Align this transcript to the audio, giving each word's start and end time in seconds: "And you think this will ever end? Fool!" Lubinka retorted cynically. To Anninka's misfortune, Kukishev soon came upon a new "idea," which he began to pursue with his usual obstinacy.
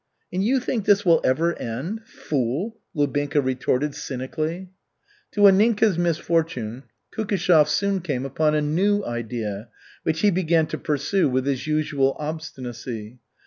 "And 0.33 0.43
you 0.43 0.59
think 0.59 0.85
this 0.85 1.05
will 1.05 1.21
ever 1.23 1.55
end? 1.59 2.07
Fool!" 2.07 2.75
Lubinka 2.95 3.39
retorted 3.39 3.93
cynically. 3.93 4.69
To 5.33 5.41
Anninka's 5.41 5.95
misfortune, 5.95 6.85
Kukishev 7.13 7.69
soon 7.69 8.01
came 8.01 8.25
upon 8.25 8.55
a 8.55 8.61
new 8.61 9.05
"idea," 9.05 9.69
which 10.01 10.21
he 10.21 10.31
began 10.31 10.65
to 10.69 10.79
pursue 10.79 11.29
with 11.29 11.45
his 11.45 11.67
usual 11.67 12.15
obstinacy. 12.17 13.19